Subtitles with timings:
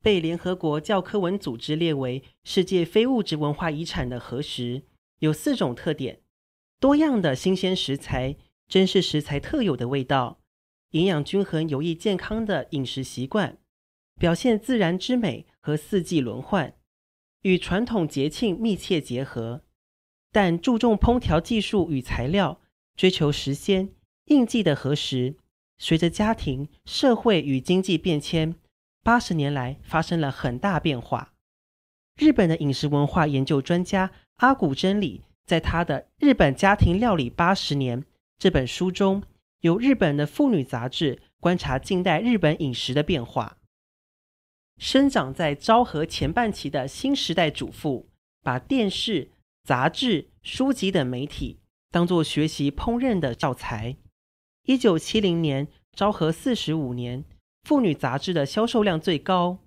[0.00, 4.84] 被联合国教科文组织列为世界非物质文化遗产的核食，
[5.18, 6.22] 有四种特点：
[6.80, 8.36] 多样的新鲜食材，
[8.66, 10.40] 珍视食材特有的味道，
[10.92, 13.58] 营养均衡、有益健康的饮食习惯，
[14.18, 16.74] 表现自然之美和四季轮换，
[17.42, 19.62] 与传统节庆密切结合，
[20.32, 22.60] 但注重烹调技术与材料，
[22.96, 23.90] 追求时鲜
[24.26, 25.36] 应季的核食，
[25.78, 28.56] 随着家庭、社会与经济变迁。
[29.04, 31.32] 八十年来发生了很大变化。
[32.16, 38.02] 日本的饮食文化研究专家阿古真理在他的《日本家庭料理八十年》
[38.38, 39.22] 这本书中，
[39.60, 43.57] 由日本的妇女杂志观察近代日本饮食的变化。
[44.78, 48.08] 生长在昭和前半期的新时代主妇，
[48.42, 49.32] 把电视、
[49.64, 51.58] 杂志、书籍等媒体
[51.90, 53.96] 当作学习烹饪的教材。
[54.64, 57.24] 一九七零年，昭和四十五年。
[57.64, 59.58] 妇女杂志的销售量最高，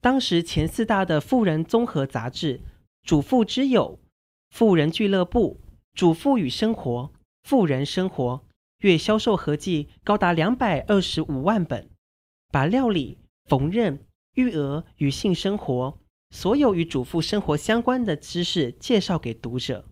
[0.00, 2.58] 当时前四大的妇人综合杂志
[3.02, 3.98] 《主妇之友》
[4.56, 5.60] 《妇人俱乐部》
[5.92, 7.02] 《主妇与生活》
[7.42, 8.36] 《妇人生活》
[8.78, 11.90] 月销售合计高达两百二十五万本，
[12.50, 13.98] 把料理、缝纫、
[14.40, 15.98] 育儿与性生活
[16.30, 19.88] 所有与主妇生活相关的知识介绍给读者。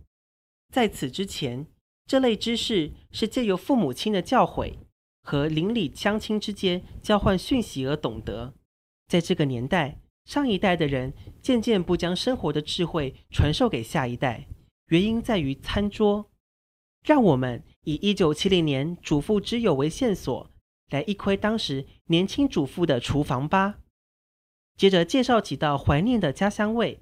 [0.72, 1.66] 在此之前，
[2.06, 4.78] 这类知识是借由父母亲的教诲。
[5.20, 8.54] 和邻里乡亲之间交换讯息而懂得，
[9.08, 14.48] 在这个年代，上一代的人渐渐不将生活的智慧传授给下一代，
[14.86, 16.30] 原因在于餐桌。
[17.04, 20.50] 让我们以一九七零年主妇之友为线索，
[20.88, 23.80] 来一窥当时年轻主妇的厨房吧。
[24.78, 27.00] 接着介绍几道怀念的家乡味：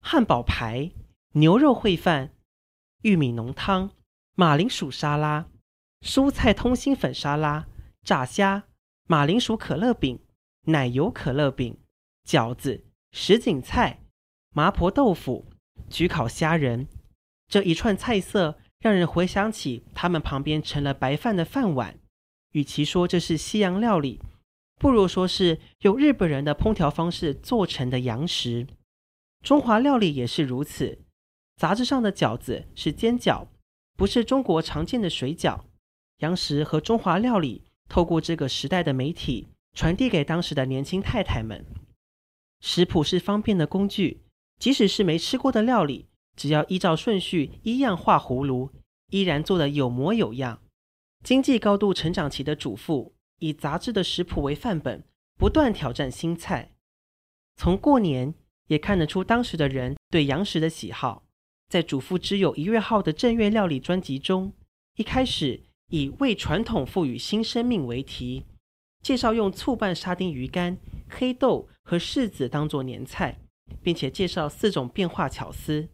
[0.00, 0.92] 汉堡排、
[1.32, 2.32] 牛肉烩饭、
[3.02, 3.90] 玉米浓汤、
[4.36, 5.48] 马铃薯沙拉。
[6.00, 7.66] 蔬菜通心粉沙拉、
[8.04, 8.64] 炸虾、
[9.08, 10.20] 马铃薯可乐饼、
[10.66, 11.76] 奶油可乐饼、
[12.24, 14.04] 饺子、什锦菜、
[14.54, 15.46] 麻婆豆腐、
[15.88, 16.86] 焗烤虾仁，
[17.48, 21.98] 这一串菜色让人回想起他们旁边盛了白饭的饭碗。
[22.52, 24.20] 与其说这是西洋料理，
[24.82, 28.66] 不如说是用日本人的烹调方式做成的洋食。
[29.44, 31.04] 中华料理也是如此。
[31.56, 33.46] 杂志上的饺子是煎饺，
[33.96, 35.60] 不是中国常见的水饺。
[36.18, 41.64] 洋食和中华料理透过这个时代的媒体传递给当时的年轻太太们。
[42.60, 44.24] 食谱是方便的工具，
[44.58, 48.70] 即使是没吃过的料理，只要依照顺序一样画葫芦，
[49.10, 50.60] 依然做得有模有样。
[51.22, 55.04] 经济高度成长期的主妇以杂志的食谱为范本，
[55.36, 56.72] 不断挑战新菜。
[57.56, 58.34] 从过年
[58.68, 61.24] 也看得出当时的人对洋食的喜好。
[61.68, 64.52] 在《主妇之友》一月号的正月料理专辑中，
[64.96, 65.64] 一开始。
[65.88, 68.46] 以为传统赋予新生命为题，
[69.02, 73.38] 介绍用醋拌沙丁鱼干、黑豆和柿子当做年菜，
[73.82, 75.90] 并且介绍四种变化巧思。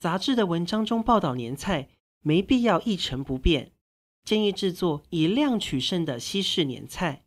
[0.00, 1.90] 杂志的文章中报道年菜，
[2.22, 3.72] 没必要一成不变，
[4.24, 7.24] 建议制作以量取胜的西式年菜，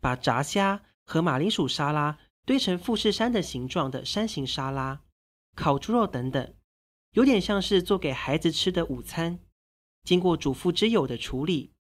[0.00, 5.02] 把炸虾和马铃薯沙拉堆成富士山的形状的山形沙拉，
[5.54, 6.54] 烤猪肉等等，
[7.12, 9.38] 有点像是做给孩子吃的午餐。
[10.02, 11.72] 经过主妇之友的处理，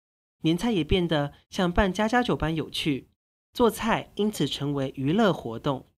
[0.43, 3.09] 年菜也变得像办家家酒般有趣，
[3.53, 5.89] 做菜因此成为娱乐活动。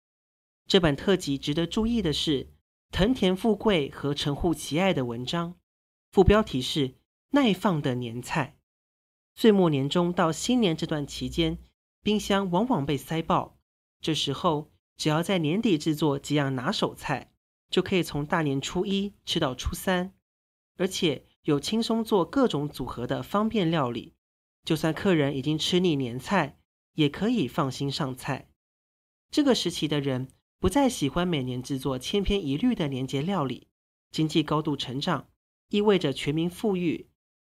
[0.66, 2.54] 这本特辑值得注意的是，
[2.90, 5.56] 藤田富贵和神户奇爱的文章，
[6.12, 6.94] 副标题是
[7.34, 8.56] “耐放的年菜”。
[9.36, 11.58] 岁末年终到新年这段期间，
[12.02, 13.58] 冰箱往往被塞爆，
[14.00, 17.32] 这时候只要在年底制作几样拿手菜，
[17.68, 20.14] 就可以从大年初一吃到初三，
[20.76, 21.26] 而且。
[21.44, 24.14] 有轻松做各种组合的方便料理，
[24.64, 26.58] 就算客人已经吃腻年菜，
[26.94, 28.48] 也可以放心上菜。
[29.30, 30.28] 这个时期的人
[30.58, 33.68] 不再喜欢每年制作千篇一律的年节料理，
[34.10, 35.28] 经济高度成长
[35.68, 37.10] 意味着全民富裕，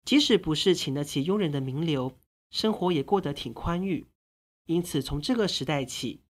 [0.10, 2.18] 即使不是请得起佣人的名流，
[2.50, 4.08] 生活也过得挺宽裕。
[4.66, 6.24] 因此，从这个时代起，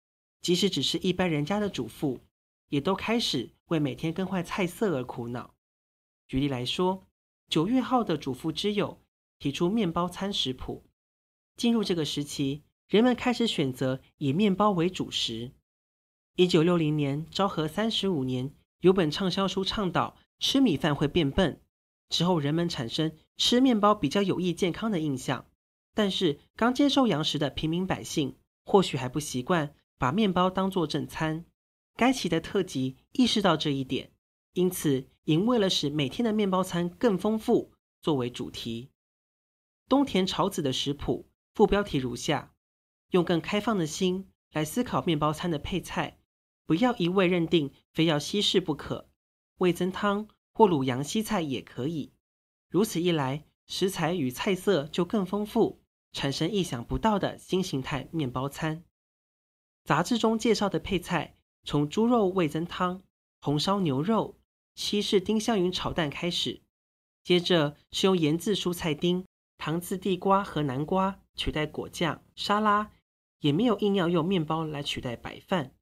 [0.42, 2.22] 即使只是一般人家的主妇，
[2.70, 5.54] 也都开始为每天更换菜色而苦恼。
[6.28, 7.06] 举例来说，
[7.50, 9.00] 九月号的主妇之友
[9.38, 10.84] 提出面包餐食谱。
[11.56, 15.52] 进入这个时期，人们开始选择以面包为主食。
[16.36, 21.62] 一九六零年，昭和三十五年，有本畅销书倡导吃米饭会变笨。
[22.10, 25.46] 之后，人们产生吃面包比较有益健康的印象。
[25.94, 31.46] 但是，刚接受洋食的平民百姓或许还不习惯把面包当作正餐。
[31.96, 34.12] 该期的特辑意识到这一点，
[34.54, 38.92] 因此应为了使每天的面包餐更丰富，作为主题，
[39.90, 42.54] 东田朝子的食谱副标题如下：
[43.10, 46.20] 用更开放的心来思考面包餐的配菜，
[46.68, 49.10] 不要一味认定非要西式不可，
[49.58, 50.28] 味增汤
[50.58, 52.14] 或卤洋西菜也可以。
[52.68, 55.84] 如此一来，食材与菜色就更丰富，
[56.14, 58.84] 产生意想不到的新形态面包餐。
[59.84, 63.04] 杂志中介绍的配菜，从猪肉味增汤、
[63.40, 64.40] 红烧牛肉、
[64.74, 66.64] 西式丁香云炒蛋开始，
[67.24, 69.28] 接着是用盐渍蔬菜丁、
[69.60, 72.92] 糖渍地瓜和南瓜取代果酱、沙拉，
[73.42, 75.76] 也没有硬要用面包来取代白饭。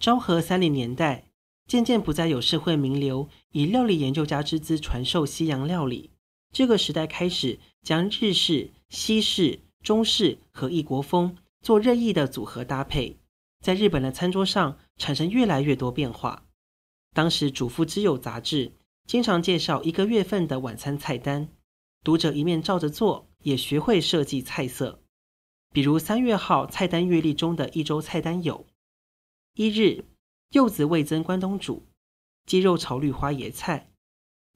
[0.00, 1.30] 昭和三零年代，
[1.66, 6.10] 渐渐不再有社会名流以料理研究家之姿传授西洋料理。
[6.52, 13.18] 这个时代开始将日式、西式、中式和异国风做任意的组合搭配，
[13.60, 16.46] 在日本的餐桌上产生越来越多变化。
[17.12, 18.72] 当时《主妇之友》杂志
[19.06, 21.48] 经常介绍一个月份的晚餐菜单，
[22.04, 25.02] 读者一面照着做，也学会设计菜色。
[25.72, 28.66] 比如三月号菜单月历中的一周菜单有：
[29.54, 30.04] 一日
[30.50, 31.86] 柚子味增关东煮，
[32.46, 33.88] 鸡肉炒绿花椰菜；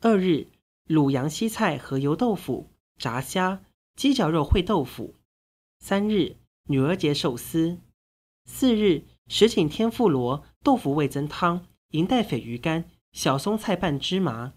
[0.01, 0.49] 二日。
[0.87, 3.65] 卤洋西菜和油豆腐、炸虾、
[3.95, 5.15] 鸡绞肉烩豆腐。
[5.79, 7.79] 三日女儿节寿司。
[8.45, 14.55] 四日石井天妇罗豆腐味增汤、银带鯡鱼干、小松菜拌芝麻。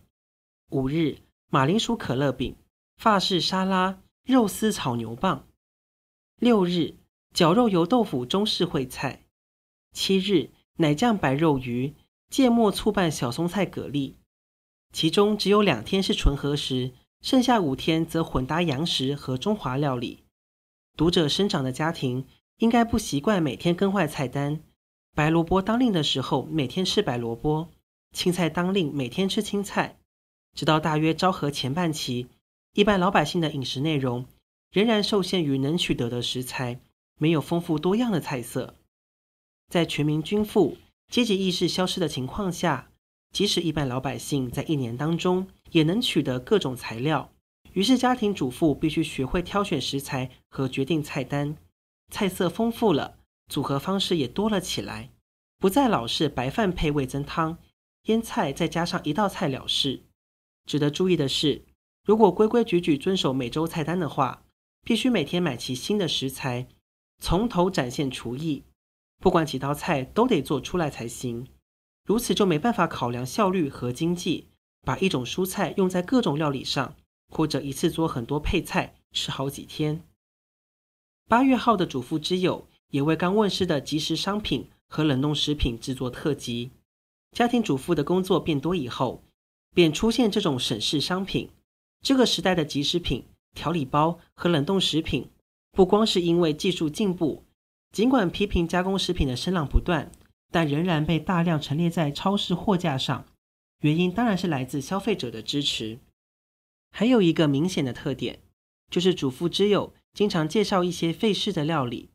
[0.71, 1.19] 五日
[1.51, 2.55] 马铃薯可乐饼、
[2.97, 5.45] 法式沙拉、肉丝炒牛蒡。
[6.37, 6.95] 六日
[7.31, 9.27] 绞肉油豆腐中式烩菜。
[9.91, 11.93] 七日奶酱白肉鱼、
[12.29, 14.15] 芥末醋拌小松菜蛤蜊。
[14.91, 20.23] 其中只有两天是纯和食，剩下五天则混搭洋食和中华料理。
[20.97, 22.25] 读者生长的家庭
[22.57, 24.61] 应该不习惯每天更换菜单。
[25.15, 27.67] 白萝卜当令的时候，每天吃白萝卜；
[28.11, 29.99] 青菜当令，每天吃青菜。
[30.55, 32.27] 直到大约昭和前半期，
[32.73, 34.25] 一般老百姓的饮食内容
[34.71, 36.79] 仍然受限于能取得的食材，
[37.19, 38.75] 没有丰富多样的菜色。
[39.73, 40.77] 在全民均富、
[41.11, 42.91] 阶级意识消失的情况下。
[43.31, 47.33] 即使一般老百姓在一年当中也能取得各种材料，
[47.71, 51.57] 于是家庭主妇必须学会挑选食材和决定菜单。
[52.11, 53.17] 菜色丰富了，
[53.47, 55.09] 组合方式也多了起来，
[55.57, 57.57] 不再老是白饭配味增汤，
[58.03, 60.03] 腌菜再加上一道菜了事。
[60.67, 61.63] 值得注意的是，
[62.05, 64.43] 如果规规矩矩遵守每周菜单的话，
[64.85, 66.67] 必须每天买齐新的食材，
[67.19, 68.61] 从头展现厨艺，
[69.23, 71.47] 不管几道菜都得做出来才行。
[72.03, 74.49] 如此就没办法考量效率和经济，
[74.81, 76.97] 把一种蔬菜用在各种料理上，
[77.29, 80.03] 或者一次做很多配菜吃好几天。
[81.29, 86.71] 八月号的主妇之友也为刚问世的即食商品和冷冻食品制作特辑。
[87.31, 89.23] 家庭主妇的工作变多以后，
[89.73, 91.49] 便出现这种省事商品。
[92.01, 93.23] 这个时代的即食品、
[93.55, 95.29] 调理包和冷冻食品，
[95.71, 97.45] 不光是因为技术进步，
[97.93, 100.11] 尽管批评加工食品的声浪不断。
[100.51, 103.25] 但仍然被大量陈列在超市货架上，
[103.79, 105.97] 原因当然是来自消费者的支持。
[106.91, 108.43] 还有一个明显的特点，
[108.91, 112.11] 就是主妇之友经常介绍一些费事的料理，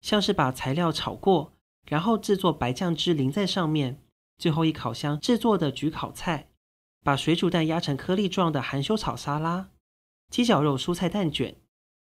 [0.00, 1.52] 像是把材料炒过，
[1.86, 4.00] 然后制作白酱汁淋在上面，
[4.38, 6.48] 最后一烤箱制作的焗烤菜，
[7.02, 9.68] 把水煮蛋压成颗粒状的含羞草沙拉，
[10.30, 11.54] 鸡绞肉蔬菜蛋卷，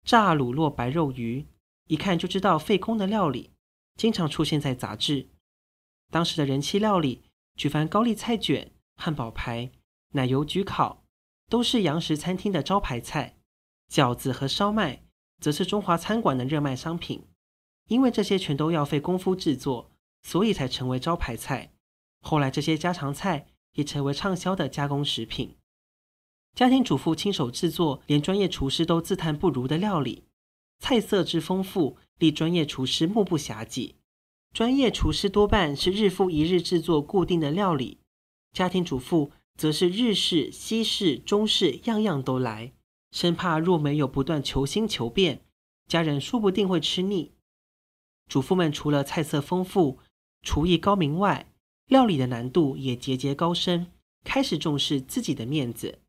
[0.05, 1.45] 炸卤酪白肉鱼，
[1.87, 3.53] 一看就知道费工的料理，
[3.97, 5.29] 经常出现在杂志。
[6.11, 7.25] 当时的人气料理，
[7.57, 9.71] 举凡高丽菜卷、汉堡排、
[10.13, 11.05] 奶油焗烤，
[11.49, 13.37] 都是洋食餐厅的招牌菜；
[13.91, 15.05] 饺子和烧麦，
[15.41, 17.25] 则是中华餐馆的热卖商品。
[17.89, 21.73] 因为这些全都要费功夫制作，所以才成为招牌菜。
[22.21, 25.57] 后来，这些家常菜也成为畅销的加工食品。
[26.55, 30.25] 家庭主妇亲手制作，连专业厨师都自叹不如的料理，
[30.79, 33.97] 菜色之丰富，令专业厨师目不暇给。
[34.53, 37.99] 专业厨师多半是日复一日制作固定的料理，
[38.53, 42.73] 家庭主妇则是日式、西式、中式，样样都来，
[43.11, 45.43] 生怕若没有不断求新求变，
[45.87, 47.33] 家人说不定会吃腻。
[48.29, 49.99] 主妇们除了菜色丰富、
[50.43, 51.53] 厨艺高明外，
[51.87, 53.87] 料理的难度也节节高升，
[54.25, 56.01] 开始重视自己的面子。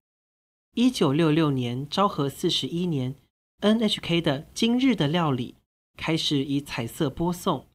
[0.74, 3.16] 一九六六年，昭和四十一年
[3.62, 5.54] ，NHK 的《今日的料理》
[5.98, 7.68] 开始以彩色播送。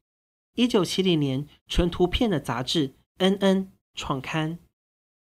[0.55, 4.59] 一九七零年，纯图片的杂志《N N》创刊。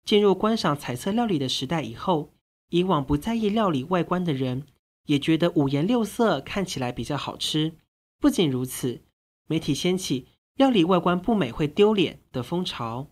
[0.03, 2.33] 进入观赏彩色料理的时代以后，
[2.69, 4.65] 以往不在意料理外观的人，
[5.05, 7.73] 也觉得五颜六色看起来比较好吃。
[8.19, 9.03] 不仅如此，
[9.47, 13.07] 媒体掀起料理外观不美会丢脸的风潮。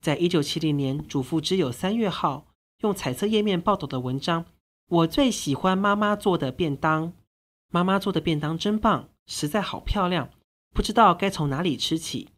[0.00, 2.48] 在一九七零年，主妇之友三月号
[2.80, 4.46] 用彩色页面报道的文章，
[4.88, 7.12] 我最喜欢妈妈做的便当。
[7.70, 10.30] 妈妈做的便当真棒，实在好漂亮，
[10.74, 12.28] 不知道该从哪里吃起。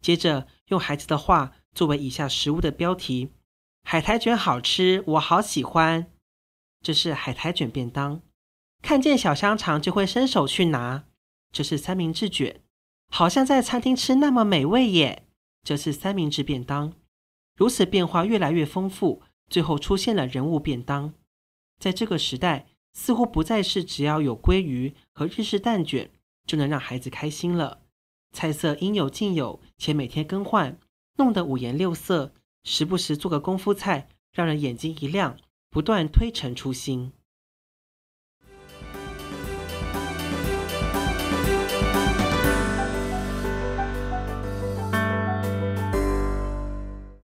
[0.00, 3.32] 接着用孩子的话作为以下食物的标题：
[3.82, 6.10] 海苔卷好吃，我好喜欢。
[6.80, 8.22] 这是海苔卷便当。
[8.80, 11.04] 看见小香肠就会伸手去拿。
[11.52, 12.62] 这是三明治卷，
[13.10, 15.24] 好像在餐厅吃那么美味耶。
[15.64, 16.94] 这是三明治便当。
[17.56, 21.12] 如此变化越来越丰富，最后出现了人物便当。
[21.78, 22.66] 在这个时代。
[22.94, 26.10] 似乎不再是只要有鲑鱼和日式蛋卷
[26.44, 27.82] 就能让孩子开心了。
[28.32, 30.76] 菜色应有尽有，且每天更换，
[31.16, 35.36] 弄得五颜六色，时不时做个功夫菜，让人眼睛一亮，
[35.70, 37.12] 不断推陈出新。